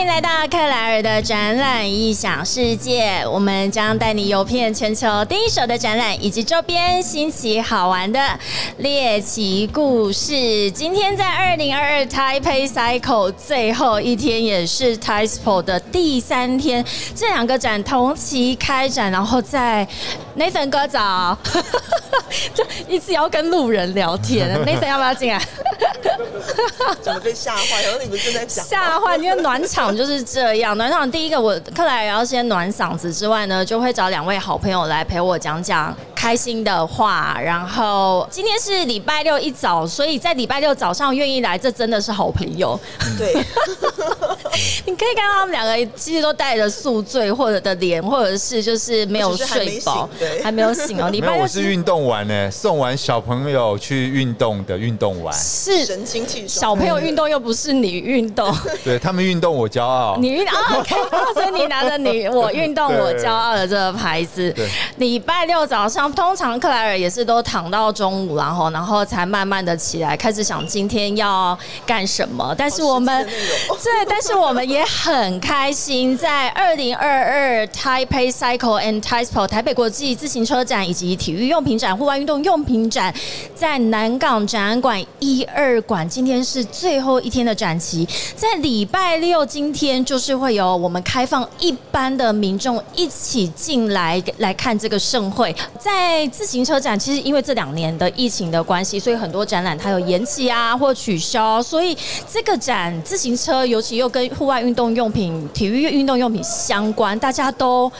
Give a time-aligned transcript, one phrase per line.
[0.00, 8.18] 迎来到克莱尔的展览异想世界，我们将带你游遍全球第一手的展览以及周边新奇好玩的
[8.78, 10.70] 猎奇故事。
[10.70, 16.82] 今天在二零二二 Taipei Cycle 最后一天，也是 Taipei 的第三天，
[17.14, 19.86] 这两个展同期开展，然后在
[20.40, 21.36] Nathan 哥早，
[22.54, 25.38] 就一直要跟路人聊天， Nathan 要不要进来？
[27.02, 27.82] 怎么被吓坏？
[27.82, 30.74] 然后你们正在讲吓坏，因为暖场就是这样。
[30.78, 37.40] 暖场第一个，我克莱尔要先暖嗓子之外呢，就会找两位好朋友来陪我讲讲开心的话。
[37.42, 42.78] 然后今天是礼拜六一早，所以在礼拜六早上愿意来，这真的是好朋友。
[43.16, 43.32] 对，
[44.84, 50.08] 你可以看到他们两个其实都带着宿醉或者的脸，或者是就是没有睡饱，
[50.42, 51.08] 还没有醒哦。
[51.10, 56.60] 礼拜六是运动完呢，送完小朋友去运动的运动完，是神清气爽。
[56.60, 60.94] 小朋友运动又不是你运动， 对他们运动我骄傲，你运啊，OK，
[61.32, 64.54] 所以你拿着你我运动我骄傲的这个牌子。
[64.96, 72.54] 礼拜六早上，通常克莱尔也是都躺到中午，然后然后才慢慢的起来，开始想今天要干什么。
[72.56, 73.26] 但是我们
[73.82, 83.12] 对，但是我们也很开心，在二零二二 Taipei Cycle and Taipei 台北国际自行车展以及体育用品展、户外运动用品展，
[83.54, 95.54] 在南港展览馆一二馆，今天是最后一天的展期，在礼拜六今天就是会有我们开放一般的民众一起进来来看这个盛会。
[95.78, 107.92] 在在自行车展，其实因为这两年的疫情的关系，所以很多展览它有延期啊或取消，所以这个展自行车尤其又跟户外运动用品、体育运动用品相关，大家都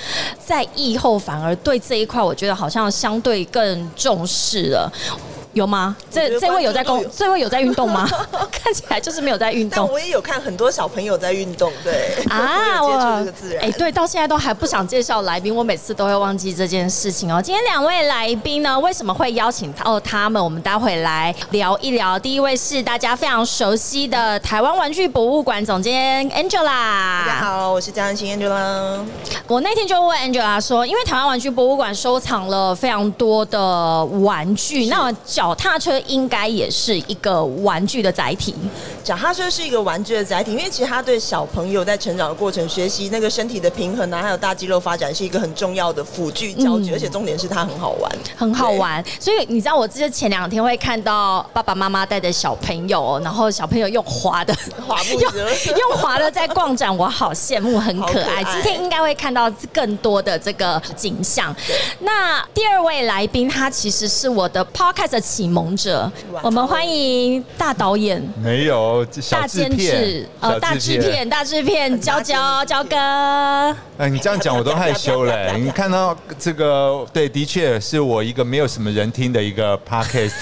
[0.42, 4.90] 在疫后反而对这一块，我觉得好像相对更重视了。
[5.52, 5.96] 有吗？
[6.08, 7.04] 这这位有在工？
[7.16, 8.08] 这位有在运动吗？
[8.52, 9.90] 看起来就是没有在运动。
[9.90, 13.26] 我也有看很多小朋友在运动，对啊， 我
[13.60, 17.42] 哎，对，到现在都还不想介绍来宾，我每次都会忘记这件事情哦。
[17.42, 20.42] 今天两位来宾呢，为什么会邀请到他们？
[20.42, 22.16] 我们待会来聊一聊。
[22.16, 26.64] 第一位是大家非常熟悉的台湾玩具博物馆总监 Angela。
[26.64, 29.00] 大家好，我是江安欣 Angela。
[29.48, 35.12] 我那天就问 Angela 说，因为台湾玩具博物馆收藏了非常多的玩具，那。
[35.40, 38.54] 脚踏车应该也是一个玩具的载体。
[39.02, 49.02] 脚踏车是一个玩具的载体，因为其实它对小朋友在成长的过程学习那个身体的平衡啊，还有大肌肉发展是一个很重要的辅具教具，而且重点是它很好玩，很好玩。
[49.18, 54.54] 所以你知道，我之前两天会看到爸爸妈妈带着小朋友，然后小朋友用滑的
[54.86, 58.44] 滑步， 用用滑的在逛展，我好羡慕，很可爱。
[58.44, 61.56] 今天应该会看到更多的这个景象。
[62.00, 65.29] 那第二位来宾，他其实是我的 podcast。
[65.30, 66.10] 启蒙者，
[66.42, 68.20] 我们欢迎大导演。
[68.42, 72.96] 没有大监制，呃，大制片，大制片，娇娇，娇哥。
[73.96, 75.52] 哎，你这样讲我都害羞嘞。
[75.62, 80.32] 你看到这个，对，的确是我一个没有什么人听的一个 podcast，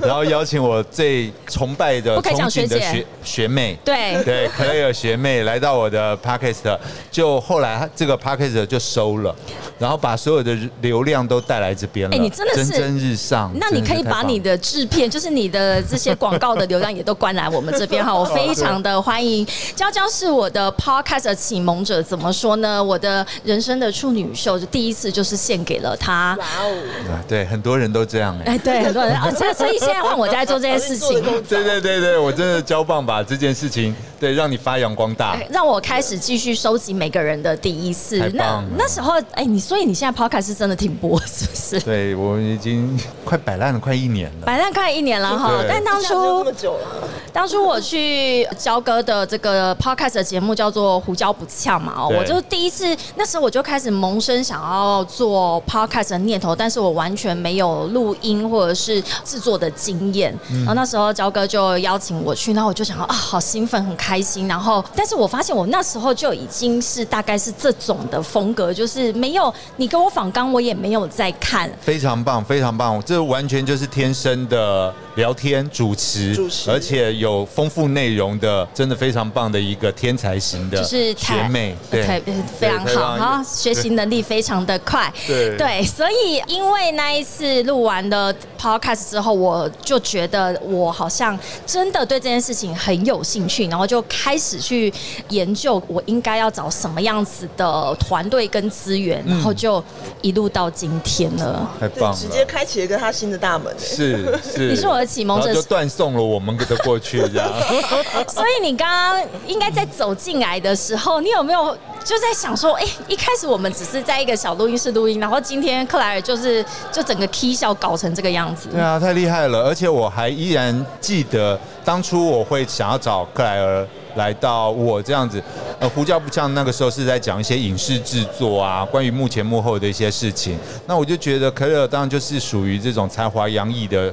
[0.00, 6.76] 然后邀请我最崇拜的、憧憬的学学妹，对对，克莱尔学妹来到我的 podcast，
[7.12, 9.32] 就后来这个 podcast 就收了，
[9.78, 12.16] 然后把所有的流量都带来这边了。
[12.16, 13.52] 哎，你真的是蒸蒸日上。
[13.54, 14.31] 那你可以把你。
[14.32, 19.46] 你的制片就是你的这些广告的流量也都关来我们这边哈，我非常的欢迎。
[19.76, 22.82] 娇娇是我的 podcast 的启蒙者，怎么说呢？
[22.82, 26.34] 我的人生的处女秀就第一次就是献给了她。
[26.40, 27.18] 哇哦！
[27.28, 28.54] 对，很多人都这样哎。
[28.54, 31.22] 哎，对，很多人啊，所以现在换我在做这件事情。
[31.46, 33.94] 对对对对，我真的交棒把这件事情。
[34.22, 38.18] 对，让你发扬光大，让我开始继续收集每个人的第一次。
[38.34, 41.80] 那那时候，哎，你所以你现在 podcast 是真的停播，是不是？
[41.80, 44.46] 对我已经快摆烂了，快一年了。
[44.46, 60.32] 摆烂快一年了哈，但当初这么久了，当初我去焦哥的这个 podcast 的节目叫做《胡椒不呛》嘛，我就第一次那时候我就开始萌生想要做 podcast 的念头，但是我完全没有录音或者是制作的经验。
[60.58, 64.11] 然后那时候焦哥就邀请我去，然后我就想啊，好兴奋，很开。
[64.12, 71.70] 开心，然后，但是我发现我那时候就已经是大概是这种的风格，就是没有你给我访刚，我也没有在看。
[71.80, 82.20] 非常棒，非常棒，这完全就是天生的聊天主持，主持，而且有丰富内容的，真的非常棒的一个天才型的，就是学妹，对，
[82.58, 94.01] 非常好，哈，学习能力非常的快， 对，对，所以因为那一次录完的 podcast 之后，我就觉得我好像真的对这件事情很有兴趣，然后就。
[94.08, 94.92] 开始去
[95.28, 99.82] 研究我应该要找什么样子的团队跟资源，然后就
[100.20, 101.68] 一路到今天了。
[101.80, 103.74] 太棒了，直接开启了一个他新的大门。
[103.78, 107.48] 是是，你是我的启蒙者，就断送了我们的过去这样。
[108.28, 118.68] 所以你刚刚应该在走进来的时候，你有没有就在想说，哎，一开始我们只是在一个小录音室录音，然后今天克莱尔就是就整个 K 笑搞成这个样子。
[118.70, 123.86] 对啊，太厉害了，而且我还依然记得当初我会想要找克莱尔。
[124.16, 125.42] 来到我这样子，
[125.78, 130.58] 呃，胡椒不像那个时候是在讲一些影视制作啊，关于幕前幕后的一些事情。
[130.86, 134.12] 那我就觉得可乐当然就是属于这种才华洋溢的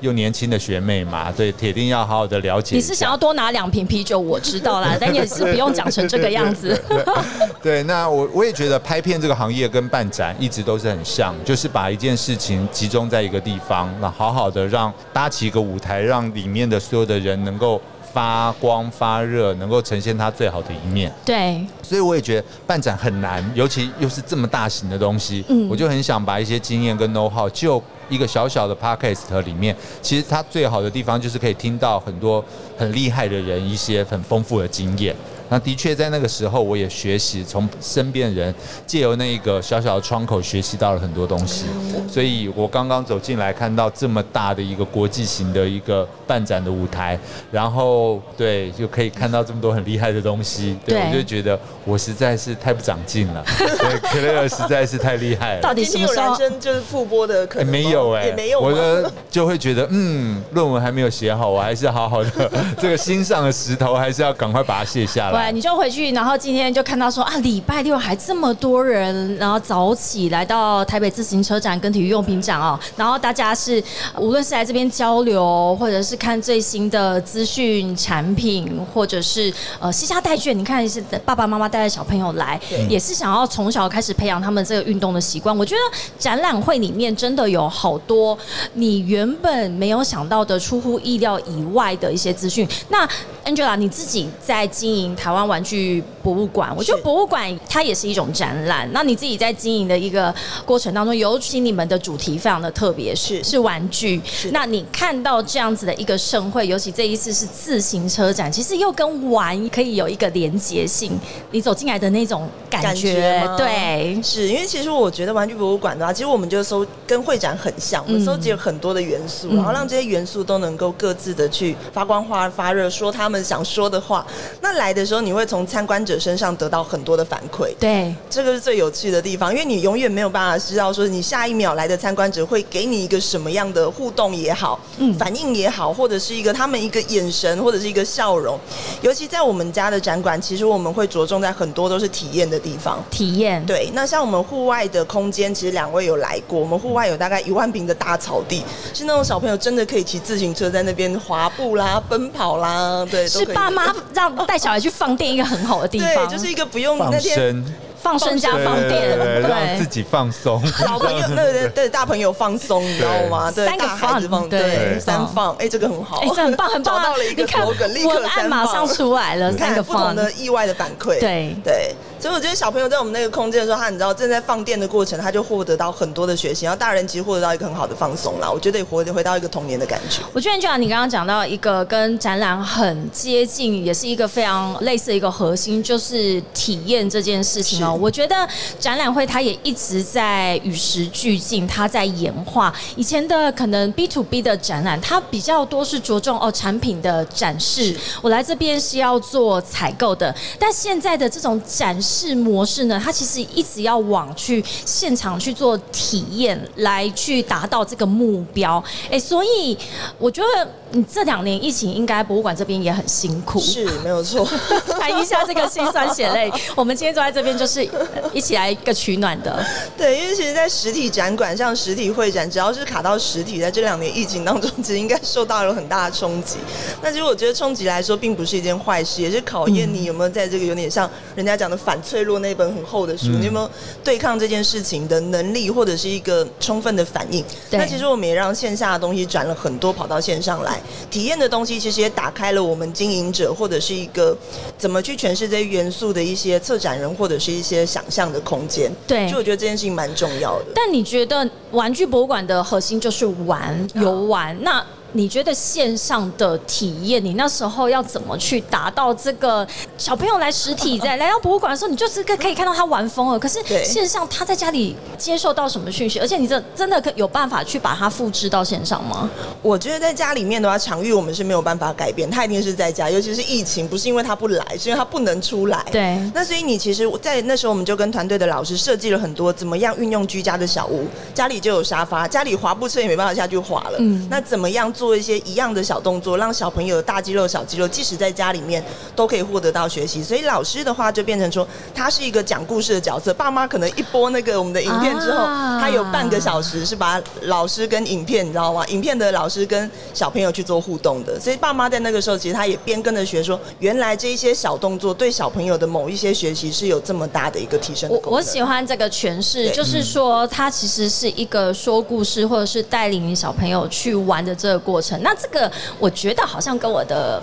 [0.00, 2.76] 又年轻的学妹嘛，对，铁定要好好的了解。
[2.76, 6.80] 你是想要多拿两瓶啤酒，我知道啦， 但也是不用讲成这个样子。
[7.62, 17.80] 对，那我我也觉得拍片这个行业跟办展一直都是很像，就是把一件事情集中在一个地方，那好好的让搭起一个舞台，让里面的所有的人能够。
[18.16, 21.12] 发光发热，能够呈现它最好的一面。
[21.22, 25.44] 对，所以我也觉得办展很难，尤其又是这么大型的东西。
[25.50, 32.42] 嗯，我就很想把一些经验跟 know how，就一个小小的 podcast 里面，其实它最好的地方就是可以听到很多
[32.78, 35.14] 很厉害的人一些很丰富的经验。
[35.48, 38.54] 那的确在那个时候，我也学习从身边人
[38.86, 41.66] 借由那一个小小的窗口学习到了很多东西。
[42.10, 47.18] 所以我刚刚走进来看到这么大的一个国际型的一个办展的舞台，
[47.50, 53.44] 然后对就可以看到这么多很厉害的东西，对我就觉得我实在是太不长进了。
[53.56, 55.60] 对，克雷尔实在是太厉害了。
[55.60, 57.46] 到底什么时候就是复播的？
[57.46, 58.60] 可能没有哎，也没有。
[58.60, 62.50] 我的就会觉得，嗯，论文还没有写好，我还是好好的
[62.80, 65.35] 这个心上的石头，还是要赶快把它卸下来。
[65.36, 73.82] 对，你就回去，然后今天就看到说啊，礼拜六还这么多人，然后早起来到台北自行车展跟体育用品展哦，然后大家是
[74.16, 82.58] 无论是来这边交流，或者是看最新的资讯产品，或者是呃西家带卷，你看是爸爸妈妈带着小朋友来，
[82.88, 85.54] 也是想要从小开始培养他们这个运动的习惯。
[85.54, 88.36] 我觉得展览会里面真的有好多
[88.72, 92.66] 你原本没有想到的、出乎意料以外的一些资讯。
[92.88, 93.06] 那
[93.44, 98.90] Angela，你自己在经营台湾玩具博物馆，我觉得博物馆它也是一种展览。
[98.92, 100.34] 那你自己在经营的一个
[100.64, 104.20] 过程当中，尤其你们的主题非常的特别，是是玩具。
[104.50, 111.16] 那你看到这样子的一个盛会，尤其这一次是自行车展，其实又跟玩可以有一个连结性。
[111.52, 123.36] 你走进来的那种感觉，对，是因为其实我觉得玩具博物馆的话，其实我们就收跟会展很像，我们收集了很多的元素，然后让这些元素都能够各自的去发光发发热，说他们。
[123.46, 124.26] 想说的话，
[124.62, 138.58] 那来的时候你会从参观者身上得到很多的反馈，对，这个是最有趣的地方，因为你永远没有办法知道说你下一秒来的参观者会给你一个什么样的互动也好，嗯，反应也好，或者是一个他们一个眼神或者是一个笑容，
[139.02, 148.64] 尤其在我们家的展馆，其实我们会着重在很多都是体验的地方，体验，对，那像我们户外的空间，其实两位有来过，我们户外有大概一万平的大草地，
[148.94, 153.26] 是那种小朋友真的可以骑自行车在那边滑步啦、奔跑啦，对。
[153.26, 157.64] 是爸妈让带小孩去放电一个很好的地方，就是一个不用那天。
[157.98, 160.62] 放生加放电，让自己放松。
[160.84, 163.50] 老朋友，对 对对大朋友放松，你知道吗？
[163.50, 165.56] 对，三个放，对，三放。
[165.56, 166.98] 哎，这个很好，哎，这很棒，很棒。
[166.98, 167.44] 找到了一个
[167.88, 171.18] 立刻三马上出来了，三个不同的意外的反馈。
[171.18, 178.50] 对对，所以我觉得小朋友在我们那个空间的时候，他你知道正在放电的过程，他就获得到很多的学习，然后大人其实获得到一个很好的放松啦。
[178.50, 180.22] 我觉得也回回到一个童年的感觉。
[180.32, 187.96] 我觉得就像你刚刚讲到一个跟展览很接近，也是一个非常类似的一个核心，就是体验这件事情哦。
[188.00, 188.34] 我觉得。
[188.80, 192.74] 展览会它也一直在与时俱进，它在演化。
[192.96, 200.34] 以前的可能 B to B 的展览，它比较多是着重哦产品的展示，我来这边是要做采购的。
[200.58, 208.82] 但现在的这种展示模式呢，它其实一直要往去现场去做体验，来去达到这个目标。
[209.10, 209.76] 哎，所以
[210.18, 214.46] 我觉得你这两年疫情，应该博物馆这边也很辛苦，是没有错。
[215.00, 216.52] 谈一下这个心酸血泪。
[216.74, 217.88] 我们今天坐在这边，就是
[218.32, 218.66] 一起来。
[218.66, 219.64] 一个取暖的，
[219.96, 226.56] 对，因为其实，在实体展馆，像实体会展，只要是卡到实体，在这两年疫情当中，其实应该受到了很大的冲击。
[227.00, 233.70] 那其实我觉得冲击来说，并不是一件坏事，也是考验你有没有在这个有点像人家讲的反脆弱那本很厚的书，你有没有
[234.02, 237.44] 对抗这件事情的能力，或者是一个充分的反应。
[237.70, 240.75] 那其实我们也让线下的东西转了很多，跑到线上来
[241.08, 244.36] 体验的东西，其实也打开了我们经营者或者是一个
[244.76, 248.56] 怎么去诠释这些元素的一些策展人或者是一些想象的空。
[248.56, 250.64] 空间对，就我觉得这件事情蛮重要的。
[250.74, 254.56] 但你觉得玩具博物馆的核心就是玩游玩？
[254.62, 254.82] 那
[255.16, 263.38] 你觉得线上的体验，你那时候要怎么去达到这个小朋友来实体在 来到博物馆的时候，你就是可可以看到他玩疯了。
[263.38, 266.20] 可是线上他在家里接受到什么讯息？
[266.20, 269.28] 而且你这真的可有办法去把它复制到线上吗？
[269.62, 273.08] 我觉得在家里面的话，场域我们是没有办法改变，他一定是在家。
[273.08, 275.84] 尤其是疫情，不是因为他不来，是因为他不能出来。
[275.90, 276.18] 对。
[276.34, 283.96] 那所以你其实，在那时候我们就跟团队的老师设计了很多怎么样运用居家的小屋，家里就有沙发，家里滑步车也没办法下去滑了。
[283.98, 284.26] 嗯。
[284.30, 288.82] 那怎么样做一些一样的小动作，让小朋友的大肌肉、小肌肉，即使在家里面
[289.14, 290.22] 都可以获得到学习？
[290.22, 293.34] 所以老师的话就变成说，他是一个讲故事的角色。
[293.34, 295.44] 爸妈可能一播那个我们的影片之后，
[295.78, 298.86] 他有半个小时是把老师跟影片，你知道吗？
[298.86, 301.38] 影片的老师跟小朋友去做互动的。
[301.38, 308.08] 所以爸妈在那个时候，其实他也边跟着学，说原来这一些小动作对小朋友的某一些学习是有这么大的一个提升。
[308.08, 315.20] 我我喜欢这个诠释，就是说他其实是一个说故事，或者是带领小朋友去玩的这个过程。
[315.22, 317.42] 那这个我觉得好像跟我的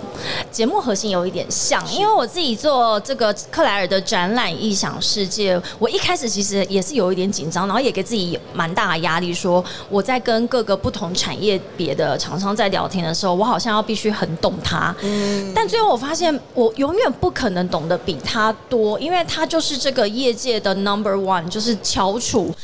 [0.50, 14.94] 节目核心有一点像，因为我自己做这个克莱尔的展览《异想世界》，我一开始其实也是有一点紧张，然后也给自己蛮大的压力，说我在跟各个不同产业别的厂商在聊天的时候，我好像要必须很懂他。
[15.02, 22.54] 嗯，但最后我发现我永远不可能懂得比他多，因为他就是这个业界的 number one，就是翘楚。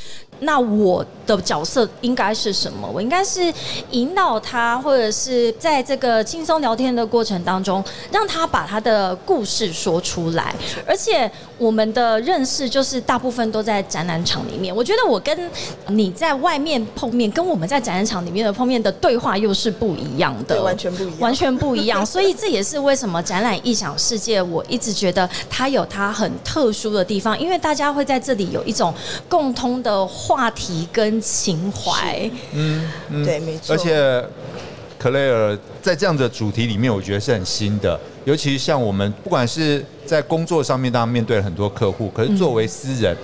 [0.41, 2.89] 那我的角色应该是什么？
[2.93, 3.53] 我应该是
[3.91, 10.55] 引导他，或者是在这个轻松聊天的过程当中，让他把他的故事说出来。
[10.87, 14.75] 而且我们的认识就是大部分都在展览场里面。
[14.75, 15.51] 我觉得我跟
[15.89, 22.05] 你在外面碰面，跟我们在展览场里面的碰面的对话又是不一样的，完全不一样，完全不一样。
[22.05, 28.93] 所以这也是为什么展览异想世界，我一直觉得它有它很特殊的地方，因为大家会在这里有一种
[29.29, 30.07] 共通的。
[30.31, 33.75] 话题跟情怀，嗯，嗯对，没错。
[33.75, 34.25] 而且，
[34.97, 37.99] 克雷尔在这样的主题里面，我觉得是很新的。
[38.25, 43.17] 尤其像我们，不管是在工作上面，当然面对了很多客户，可是作为私人，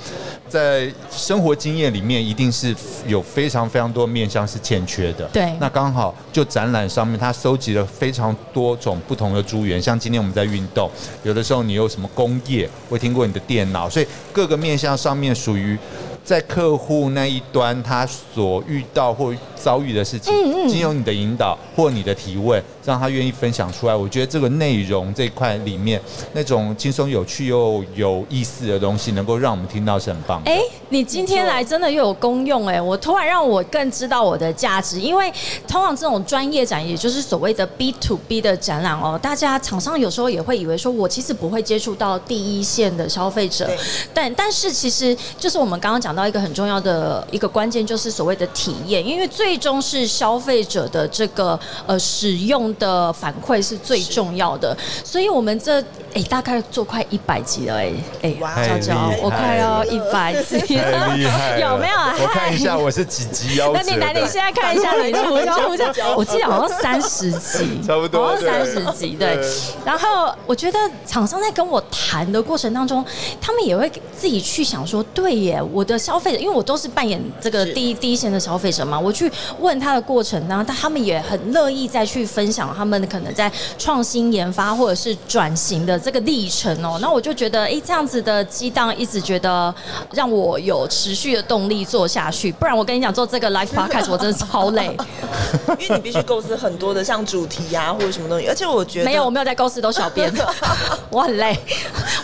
[0.48, 2.75] 在生活经验里面，一定是
[3.06, 5.25] 有非常非常多面向是欠缺的。
[5.32, 9.80] 对，那刚好就展览上面，他收集了非常多种不同的资源。
[9.80, 10.90] 像今天我们在运动，
[11.22, 15.78] 有的时候你有什么工业，会听过你的电脑，所以各个面向上面属于。
[16.26, 20.35] 在客户那一端，他所遇到或遭遇的事情，
[20.68, 22.62] 经由你的引导或你的提问。
[22.85, 26.00] 让他愿意分享出来，我觉得这个内容这块里面
[26.35, 30.40] 那种轻松有趣又有意思的东西，能够让我们听到是很棒。
[30.45, 32.80] 哎，你今天来真的又有功用哎！
[32.80, 35.33] 我突然让我更知道我的价值，因为
[35.66, 43.68] 通常这种专业展，也就是所谓的 B to B 的展览哦，大家厂商有时候也会以为说我其实不会接触到第一线的消费者，
[44.14, 52.75] 但但是其实就是我们刚刚讲到一个很重要的一个关键，就是所谓的体验，因为最终是消费者的这个呃使用。
[52.78, 55.80] 的反馈是最重要的，所以我们这
[56.14, 57.92] 哎大概做快一百集了哎
[58.23, 58.35] 哎，
[58.68, 61.16] 娇娇，我快要一百集了，
[61.58, 61.96] 有没有？
[62.23, 63.70] 我看一下我是几集哦。
[63.75, 69.38] 那你来，你现在看一下你的胡椒胡椒， 我记得好像三十集，差不多，好像三十集对。
[69.85, 73.04] 然后我觉得厂商在跟我谈的过程当中，
[73.40, 82.72] 他们也会自己去想说，对耶，我的消费者，因为我都是扮演这个第一第一线的消费者嘛，我去问他的过程呢，但他们也很乐意再去分享。
[82.76, 89.75] 他们可能在创新研发或者是转型的这个历程哦，那我就觉得，哎，这样子的激荡一直觉得
[90.12, 92.52] 让我有持续的动力做下去。
[92.52, 94.96] 不然我跟你讲，做这个 live podcast 我真的超累，
[95.80, 100.32] 因为你必须构思很多的像主题呀或者什么东西，而且我觉得没有，我没有在构思，都小编，
[101.10, 101.58] 我很累，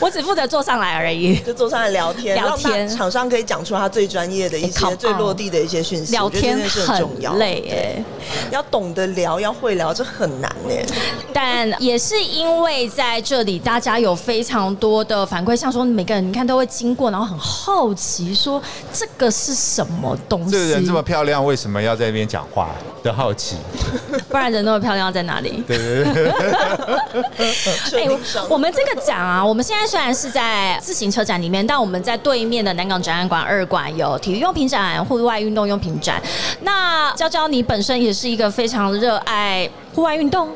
[0.01, 8.05] 我只负责坐上来而已，就坐上来聊天，聊天，厂商可以讲出他最专业的一些最落地的一些讯息，聊天很累哎，
[8.51, 10.33] 要懂得聊，要会聊，这很。
[10.43, 10.85] 难哎
[11.33, 18.61] 但也是因为在这里，大家有非常多的反馈，像说每个人你看都会经过，然后很好奇说
[18.93, 20.51] 这个是什么东西？
[20.51, 22.71] 这个人这么漂亮，为什么要在那边讲话？
[23.03, 23.57] 的好奇，
[24.29, 25.63] 不然人那么漂亮在哪里？
[25.67, 26.31] 对 对对。
[28.01, 28.09] 哎，
[28.49, 36.21] 我们这个展啊，我们现在虽然是在自行车展里面，但我们在对面的南港展览馆二馆有体育用品展、户外运动用品展。
[36.63, 39.69] 那娇娇，你本身也是一个非常热爱。
[39.95, 40.49] 户外运动，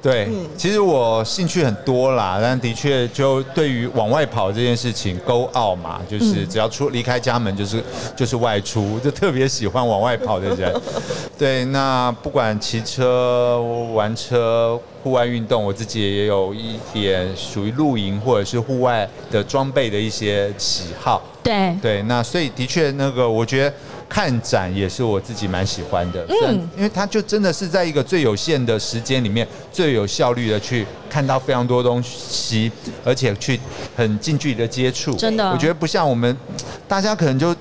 [0.00, 7.82] 对，其实我兴趣很多啦，但的确就对于往外跑这件事情，Go out 嘛，就是只要出离开家门就是
[8.16, 10.72] 就是外出，就特别喜欢往外跑的人。
[11.36, 13.60] 对，那不管骑车、
[13.92, 21.22] 玩车、户外运动，我自己也有一点属于露营或者是户外的装备的一些喜好。
[21.42, 23.74] 对，对，那所以的确那个，我觉得。
[24.08, 32.72] 看展也是我自己蛮喜欢的，嗯，因为它就真的是在一个最有限的时间里面，最有效率的去看到非常多东西，
[33.04, 33.60] 而且去
[33.94, 36.36] 很近距离的接触，真的，我觉得不像我们
[36.88, 37.54] 大家可能就。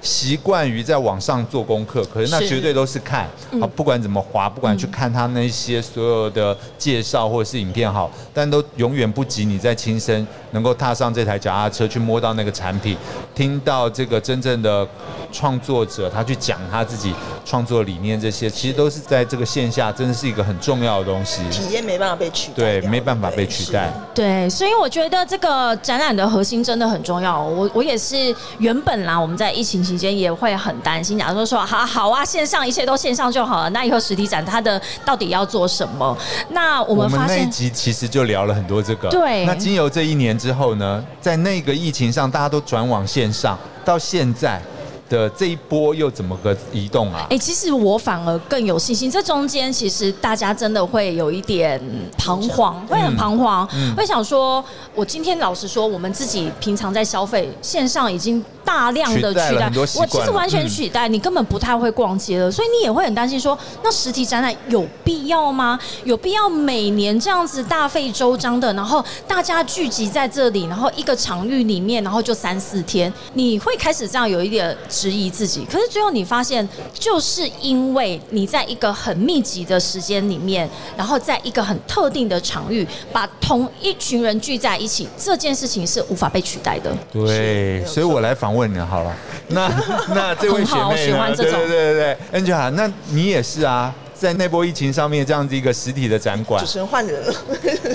[0.00, 3.28] 习惯于在网上做功课，可是那绝对都是看
[3.60, 12.96] 啊，不管怎么滑，不管去看他那些所有的介绍或者是影片好，但都永远不及你在亲身能够踏上这台脚踏车去摸到那个产品，
[13.34, 14.86] 听到这个真正的
[15.32, 17.12] 创作者他去讲他自己
[17.44, 21.42] 创作理念，这些其实都是在这个线下真的是一个很重要的东西。
[21.50, 23.92] 体验没办法被取代，对，没办法被取代。
[24.14, 27.42] 对，所以我觉得这个展览的核心真的很重要。
[27.42, 29.78] 我我也是原本啦，我们在疫情。
[29.88, 33.70] 期间也会很担心，假如说说好好啊，线上一切都线上就好了。
[33.70, 36.14] 那以后实体展它的到底要做什么？
[36.50, 39.08] 那我们发现那一集其实就聊了很多这个。
[39.08, 39.46] 对。
[39.46, 44.60] 那经由这一年之后呢，在那个疫情上，大家都转往线上，到现在。
[45.08, 47.26] 的这一波又怎么个移动啊？
[47.30, 49.10] 哎，其实我反而更有信心。
[49.10, 51.80] 这中间其实大家真的会有一点
[52.16, 65.78] 彷徨，会很彷徨，会想说：我今天老实说，我们自己平常在消费线上已经大量的取代，我其实完全取代，你根本不太会逛街了，所以你也会很担心说：那实体展览有必要吗？
[66.04, 74.76] 有必要每年这样子大费周章的，然后大家聚集在这里，然后一个场域里面，然后就三四天，你会开始这样有一点。
[74.98, 86.92] 质疑自己，可是最后你发现，就是因为你在一个很密集的时间里面，然后在一个很特定的场域，把同一群人聚在一起，这件事情是无法被取代的。
[87.12, 89.14] 对，所以我来访问你好了。
[89.50, 89.68] 那
[90.08, 91.32] 那这位学妹呢？
[91.36, 93.94] 对对对对对，Angela，那你也是啊。
[94.18, 97.32] 在那波疫情上面，这样子一个实体的展馆，主持人换人了。
[97.60, 97.94] 对对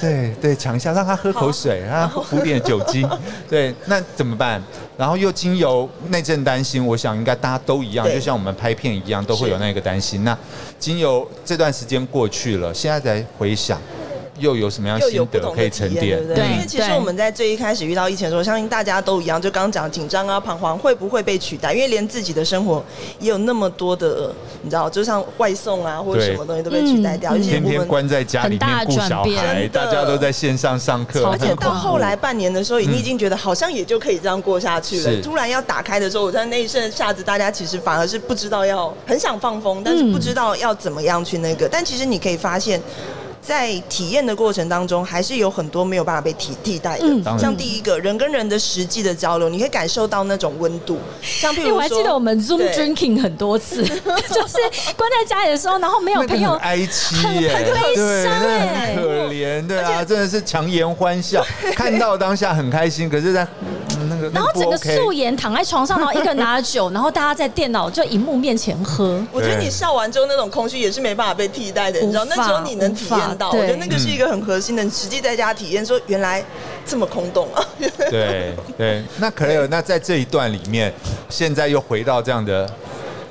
[0.00, 3.08] 对对，抢一下，让他喝口水，让他补点酒精。
[3.48, 4.60] 对，那怎么办？
[4.96, 10.24] 然后又经由那阵担心，我想应该大家都一样，就像我们拍片一样，都会有那个担心。
[10.24, 10.36] 那
[10.78, 13.80] 经由这段时间过去了，现在才回想。
[14.38, 16.26] 又有什么样心得可以沉淀？
[16.26, 21.72] 对，因为其实我们在最一开始遇到疫情的时候，相信大家都一样，就刚刚讲紧张啊、彷徨，会不会被取代？
[21.72, 22.84] 因为连自己的生活
[23.18, 35.22] 也有那么多的，你知道，就像外送啊或者什么东西都被取代掉，而且天天关在家里面顾小孩，大家都在线上上课，而且到后来半年的时候，你已经觉得好像也就可以这样过下去了。
[35.22, 41.68] 突然要打开的时候，我在那一瞬下子，大家其实反而是不知道要很想放风，但是不知道要怎么样去那个。
[41.68, 42.80] 但其实你可以发现。
[43.46, 47.38] 在体验的过程当中，还是有很多没有办法被替替代的。
[47.38, 50.98] 像第一个人跟人的实际的交流，你可以感受到那种温度。
[51.22, 54.58] 像譬如我还记得我们 Zoom drinking 很多次， 就是
[54.96, 61.44] 关在家里的时候，然后没有朋友，哀戚耶，很悲伤很可怜，对啊，真的是强颜欢笑，
[61.76, 63.46] 看到当下很开心，可是在
[63.90, 63.95] 那
[64.30, 69.22] 个，然后整个素颜躺在床上，然后一个人拿着酒，然后大家在电脑就荧幕面前喝。
[69.32, 73.50] 我觉得你笑完之后那种空虚也是没办法被替代的，你知道，那时候你能体验到。
[73.50, 76.44] 我觉得那个是一个很核心的，实际在家体验，说原来
[76.84, 77.64] 这么空洞啊！
[78.10, 80.92] 对对， 那可能那在这一段里面，
[81.28, 82.68] 现在又回到这样的。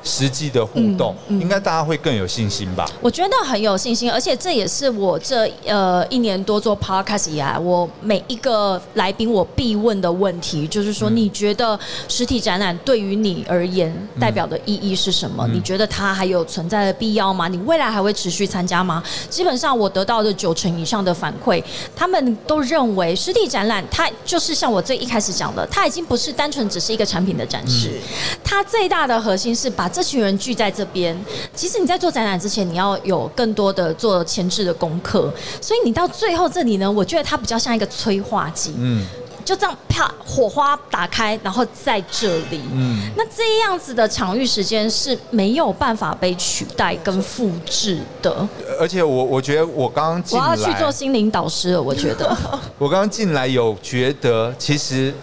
[0.06, 2.88] 实际的互动，应该大家会更有信心吧？
[3.02, 15.48] 我觉得很有信心，而且这也是我这呃一年多做 podcast 以来，我每一个来宾我必问的问题，就是说，你觉得实体展览对于你而言代表的意义是什么？
[15.48, 17.48] 你觉得它还有存在的必要吗？
[17.48, 19.04] 你未来还会持续参加吗？
[19.28, 21.64] 基本上我得到的九成以上的反馈，
[21.96, 28.00] 他们都认为实体展览它就是像我最一开始讲的，它已经不是单纯只是一个产品的展示，
[28.44, 31.18] 它最大的核心是把这群人聚在这边，
[31.56, 39.06] 其实你在做展览之前，你要有更多的做前置的功课，所以你到最后这里呢，我觉得它比较像一个催化剂，嗯，
[39.46, 48.46] 就这样啪火花打开，然后在这里，嗯，那这样子的场域时间是没有办法被取代跟复制的。
[48.78, 52.38] 而且我我觉得我刚刚进来，我要去做心灵导师了，我觉得。
[52.78, 55.14] 我刚刚进来有觉得其实。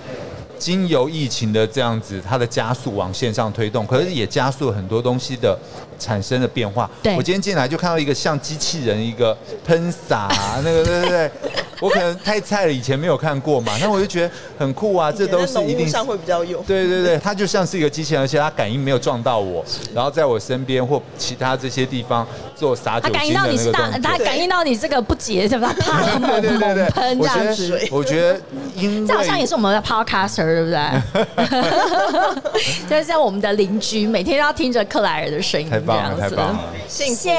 [0.63, 5.59] 经由疫情的这样子，它的加速往线上推动，可是也加速很多东西的
[5.99, 6.89] 产生的变化。
[7.17, 10.29] 我今天进来就看到一个像机器人一个喷洒，
[10.65, 11.31] 那个对对对。
[11.83, 16.63] 我可能太菜了，以前没有看过嘛， 那我就觉得很酷啊，这都是一定上会比较有。
[16.63, 24.01] 对对对， 它就像是一个机器人，而且它感应没有撞到我，然后在我身边或其他这些地方做洒酒精的那个动作。
[24.01, 25.75] 它感应到你这个不洁，是吧？
[25.81, 26.03] 啪，
[26.41, 27.89] 对对对对，喷这样子。
[27.91, 28.41] 我觉得，
[28.77, 30.79] 因这好像也是我们的 podcaster，对不对？
[32.89, 37.33] 就是像我们的邻居，每天都要听着克莱尔的声音，太棒了，太棒了，谢谢。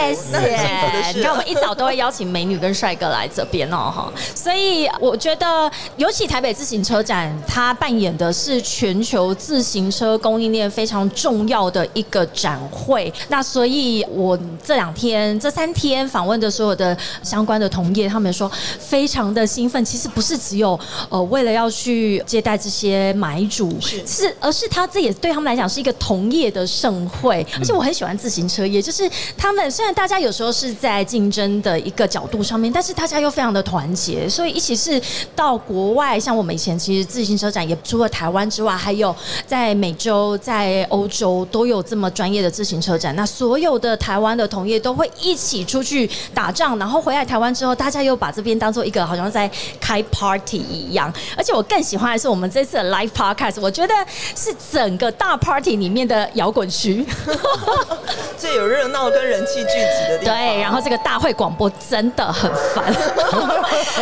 [1.13, 4.11] 你看，我们一早都会邀请美女跟帅哥来这边哦，哈。
[4.35, 13.11] 所以我觉得，尤其台北自行车展，它扮演的是全球自行车供应链非常重要的一个展会。
[13.29, 19.83] 那所以，我这两天、这三天访问的所有的相关的同业，他们说非常的兴奋。
[19.83, 27.45] 其实不是只有呃，为了要去接待这些买主，是，而是他这也对他们来讲是一个同业的盛会。
[27.59, 35.01] 而且我很喜欢自行车业，就是他们虽然大家有时候是在竞争的一个角度上面，但是大家又非常的团结，所以一起是
[35.35, 36.19] 到国外。
[36.19, 43.15] 像我们以前其实自行车展也除了台湾之外，还有在美洲、在欧洲都有这么专业的自行车展。
[43.15, 51.11] 那所有的台湾的同业都会一起出去打仗，然后回来台湾之后，大家又把这边当做一个好像在开 party 一样。
[51.37, 53.93] 而且我更喜欢的是我们这次的 live podcast，我觉得
[54.35, 57.05] 是整个大 party 里面的摇滚区，
[58.37, 60.35] 最有热闹跟人气聚集的地方。
[60.35, 62.93] 对，然后这个大会广播真的很烦，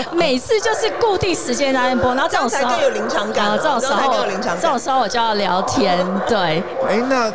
[0.12, 3.94] 每次就是固定时间在播，然后这种时候更有临场感，这种时候
[4.60, 6.06] 这种时候我就要聊天。
[6.28, 7.32] 对，哎，那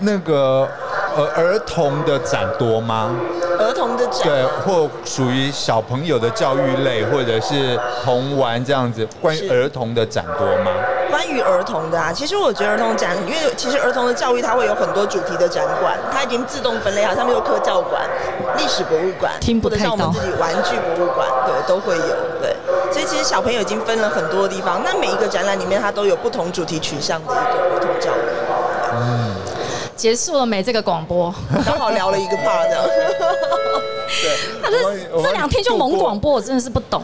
[0.00, 0.68] 那个。
[1.14, 3.10] 呃，儿童的展多吗？
[3.58, 9.06] 儿童的展对，或属于小朋友的教育类，或者是童玩这样子。
[9.20, 10.72] 关于儿童的展多吗？
[11.10, 18.00] 关于儿童的啊，其实我觉得儿童展，因为其实儿童的教育它会有很多主题的展馆，它已经自动分类好，上面有科教馆、
[18.56, 19.82] 历史博物馆，听不太到。
[19.82, 22.14] 像我们自己玩具博物馆，对，都会有。
[22.40, 22.56] 对，
[22.92, 28.20] 所以其实小朋友已经分了很多地方，那每一个展览里面它都有不同主题取向的一个儿童教育。
[28.94, 29.34] 嗯。
[29.94, 30.62] 结束了没？
[30.62, 31.32] 这个广播
[31.64, 32.82] 刚好聊了一个 part 这样。
[32.84, 33.06] 对，
[34.62, 37.02] 他是这两天就猛广播，我真的是不懂。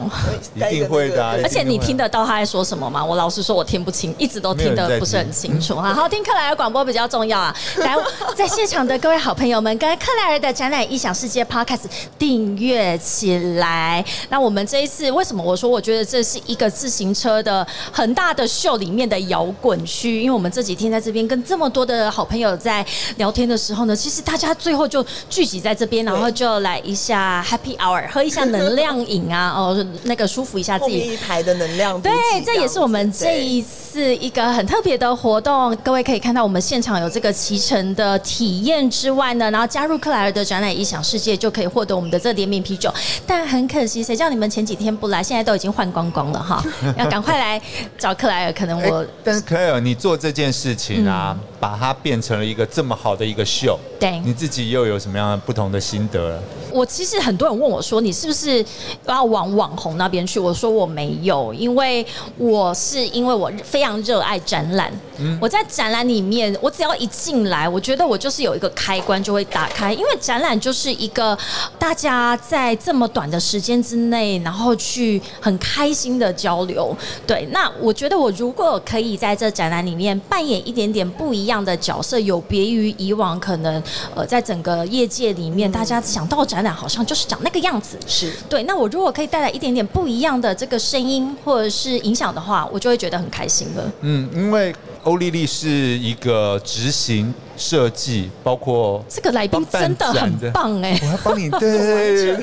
[0.55, 3.05] 一定会的，而且你听得到他在说什么吗？
[3.05, 5.75] 我老实说，我听不清，一直都听得不是很清楚。
[5.77, 7.57] 好好听克莱尔广播比较重要啊！
[7.79, 7.97] 来，
[8.37, 11.85] 在现场的各位好朋友们，跟克莱尔的展览异想世界 Podcast
[12.19, 14.05] 订阅起来。
[14.29, 20.21] 那我们这一次为什么我说我觉得这是一个自行车的很大的秀里面的摇滚区？
[20.21, 22.85] 因为我们这几天在这边跟这么多的好朋友在
[23.17, 26.98] 聊天的时候呢，其实大家最后就聚集在这边，然后就来一。
[26.99, 30.99] 下 Happy Hour，喝一下能量饮啊， 哦，那个舒服一下自己。
[30.99, 31.99] 一排的能量。
[32.03, 32.13] 对，
[32.45, 35.75] 这也是我们这一次一个很特别的活动。
[35.77, 42.93] 各位可以看到，我们现场有这个骑乘的体验之外呢，然后加入克莱尔的展览异想世界，就可以获得我们的这联名啤酒。
[43.27, 46.63] 但很可惜，谁叫你们前几天不来，现在都已经换光光了哈，
[46.99, 47.61] 要赶快来
[47.97, 48.53] 找克莱尔。
[48.53, 56.43] 可能我，但是克莱尔，你做这件事情啊，把它变成了一个这么好的一个秀，对，你自己又有什么样的不同的心得？
[56.71, 58.65] 我其实很多人问我说：“你是不是
[59.07, 62.05] 要往网红那边去？”我说：“我没有，因为
[62.37, 64.93] 我是因为我非常热爱展览。
[65.41, 71.37] 我在展览里面，我只要一进来，我觉得我就是有一个开关就会打开，因为展览就是一个
[71.77, 76.97] 大家在这么短的时间之内，然后去很开心的交流。
[77.27, 83.83] 对，那我觉得我如果可以在这展览里面扮演一点点不一样的角色，有别于以往可能
[84.15, 86.59] 呃在整个业界里面大家想到展。
[86.59, 88.33] 展览好像就是长那个样子，是。
[88.49, 88.63] 对。
[88.63, 93.93] 那我如果可以带来一点点不一样的这个声音或者是影响的话，我就会觉得很开心了。
[94.03, 102.37] 嗯，因为欧丽丽是一个执行设计，包括这个来宾真的很棒哎，我要帮你对，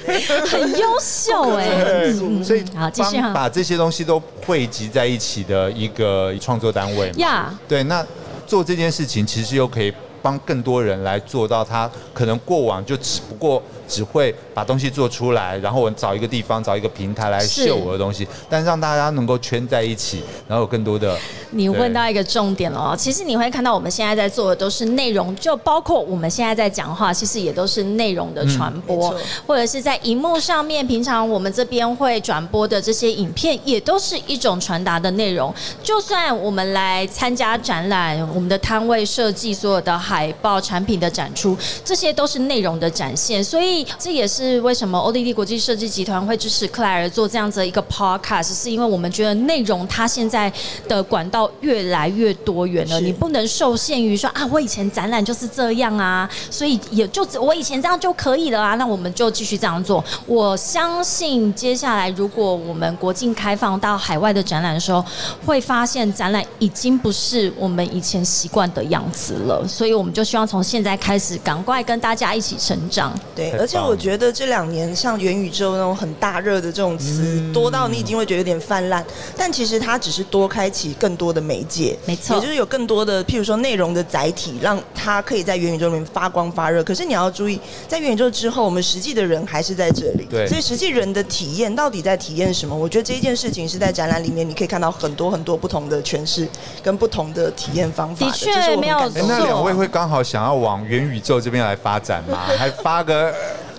[0.45, 2.11] 很优秀哎，
[2.43, 7.53] 所以好继续把这些东西都汇集在一起的一个创作单位呀。
[7.67, 8.05] 对，那
[8.47, 9.93] 做这件事情其实又可以
[10.25, 13.61] 帮更多人来做到，他可能过往就只不过。
[13.88, 21.15] 只会把东西做出来，然后我找一个地方，找一个平台来秀我的东西， 但让大家能够圈在一起，然后有更多的。
[21.51, 35.53] 你问到一个重点了哦，其实你会看到我们现在在做的都是内容，就包括我们现在在讲话，其实也都是内容的传播，或者是在荧幕上面，平常我们这边会转播的这些影片，也都是一种传达的内容。
[35.83, 43.86] 就算我们来参加展览，我们的摊位设计、所有的海报、产品的展出，这些都是内容的展现，所以。
[43.99, 50.51] 这也是为什么欧丽丽国际设计集团会支持克莱尔做这样子的一个 podcast，是因为我们觉得内容它现在
[50.88, 60.04] 的管道越来越多元了，你不能受限于说啊，我以前展览就是这样啊，所以也就我以前这样就可以了啊，那我们就继续这样做。
[60.28, 65.04] 我相信接下来如果我们国境开放到海外的展览的时候，
[65.45, 73.13] 会发现展览已经不是我们以前习惯的样子了，所以我们就希望从现在开始，赶快跟大家一起成长。
[73.35, 79.03] 对，而且我觉得这两年像元宇宙那种很大热的这种词多到你已经会觉得有点泛滥，
[79.35, 86.83] 但其实它只是多开启更多的媒介，没错，也就是有更多的譬如说内容的载体，让它可以在元宇宙里面发光发热。
[86.83, 92.75] 可是你要注意，在元宇宙之后，我们实际的人还是在这里，对，所以实际人的体验到底在体验什么？
[92.75, 96.47] 我觉得这一件事情是在展览里面你可以看到很多很多不同的诠释
[96.83, 98.25] 跟不同的体验方法。
[98.25, 99.25] 的确没有错。
[99.27, 102.39] 那两位会刚好想要往元宇宙这边来发展嘛？
[102.57, 103.33] 还发个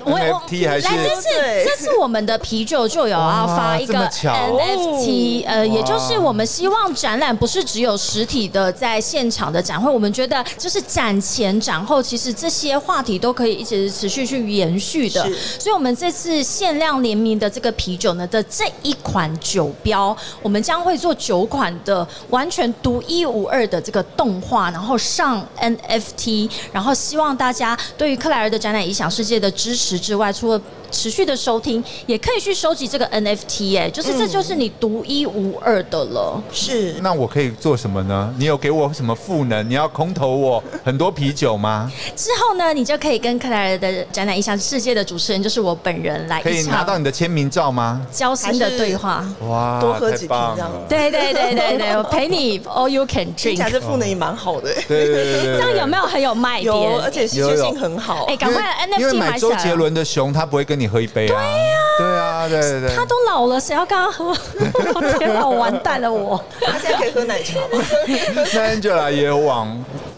[0.06, 0.88] ？NFT 还是？
[0.88, 1.28] 这次
[1.64, 15.22] 这次我们的啤酒就有要发一个 NFT，呃，也就是我们希望展览不是只有实体的在现场的展会，我们觉得就是展前展后，其实这些话题都可以一直持续去延续的。
[15.58, 29.95] 所以，我们这次限量联名的这个啤酒呢的这一款酒标，我们将会做九款的完全独一无二的这个动画，然后上 NFT，然后希望大家对于克莱尔的展览影响世界的支持。
[29.98, 36.42] 之外，除了持续的收听，也可以去收集这个 NFT，哎，就是这就是你独一无二的了。
[36.52, 38.32] 是，那我可以做什么呢？
[38.38, 39.68] 你有给我什么赋能？
[39.68, 41.90] 你要空投我很多啤酒吗？
[42.14, 48.04] 之后呢，你就可以跟克莱尔的展览影响世界的主持人，就是我本人来，可以拿到你的签名照吗？
[48.10, 50.70] 交心的对话，哇，多喝几瓶这样。
[50.88, 53.70] 对对对对对，我陪你， all you can drink。
[53.70, 55.58] 这赋能也蛮好的，对对对对。
[55.58, 56.72] 这样有没有很有卖点？
[56.72, 58.24] 有，而且稀缺性很好。
[58.26, 61.34] 哎，赶快 NFT 买周杰伦的熊，他不会跟你喝一杯啊。
[61.34, 62.96] 对呀，对啊，对对对。
[62.96, 64.34] 他都老了，谁要跟他喝？
[65.18, 66.42] 天哪，完蛋了我！
[66.60, 67.82] 他现在可以喝奶茶吗？
[68.34, 69.68] 那 Angela 也有往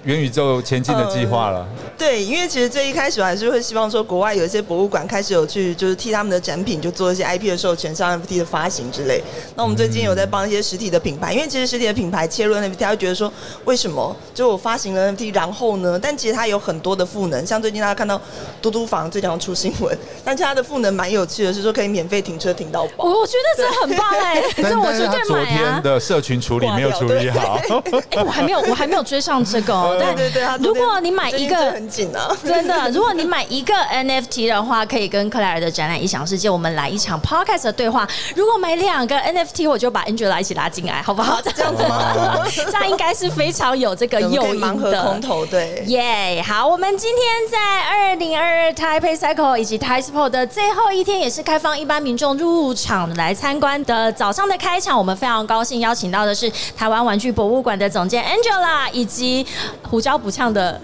[0.05, 1.67] 元宇宙前进的计划了。
[1.97, 9.21] 对，因为其实最一开始我还是会希望说，国外有一些博物馆开始有去，就是替他们的展品就做一些 IP 的授权，像 NFT 的发行之类。
[9.57, 13.31] 那我们最近有在帮一些实体的品牌，因为其实实体的品牌切入 NFT，他会觉得说，
[13.65, 15.99] 为什么就我发行了 NFT，然后呢？
[16.01, 18.21] 但其实它有很多的赋能，像最近大家看到
[18.63, 23.05] 嘟嘟房最近要出新闻，但其它的赋能蛮有趣的，是说可以免费停车停到饱。
[23.05, 27.61] 我觉得这很棒哎， 但我是他昨天的社群处理没有处理好。
[28.11, 29.88] 哎，我还没有，我还没有追上这个。
[29.97, 32.91] 对对对，如果你买一个很紧啊，真的。
[32.91, 38.09] 如果你买一个 NFT 的话，可以跟克莱尔的展览异想世界，我们来一场 Podcast 的对话。
[38.35, 41.41] 如果买两个 NFT，我就把 Angela 一起拉进来，好不好？
[41.43, 42.45] 这样子吗？
[42.55, 45.03] 这样应该是非常有这个诱因的。
[45.03, 46.43] 空投对，耶！
[46.47, 54.99] 好，我们今天在二零二二 Taipei Cycle 以及 Taipei 的最后一天，也是开放一般民众入场来参观的早上的开场。
[54.99, 59.47] 我们非常高兴邀请到的是台湾玩具博物馆的总监 Angela，以及
[59.89, 60.81] 胡椒不呛的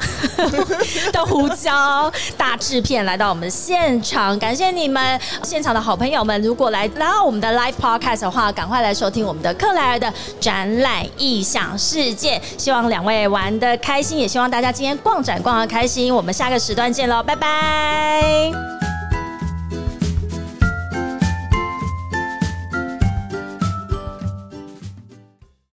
[1.12, 2.10] 的胡椒。
[2.36, 6.40] 大制片来到我们现场，感谢你们现场的好朋友们。
[6.42, 12.40] 如果来来到我们的 live podcast 的话，赶快来收听我们的克莱尔的展览异想世界。
[12.56, 16.14] 希望两位玩的开心，也希望大家今天逛展逛的开心。
[16.14, 18.84] 我们下个时段见喽，拜拜。